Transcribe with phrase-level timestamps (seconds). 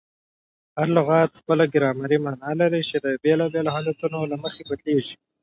[0.77, 5.15] هر لغت خپله ګرامري مانا لري، چي د بېلابېلو حالتو له مخي بدلیږي.